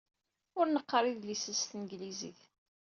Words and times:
Ur 0.59 0.65
neqqar 0.69 1.03
idlisen 1.07 1.55
s 1.57 1.61
tanglizit. 1.69 2.39